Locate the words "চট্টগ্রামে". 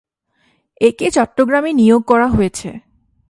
1.11-1.71